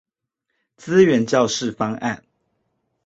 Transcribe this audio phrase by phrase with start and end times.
[0.79, 2.23] 資源教室方案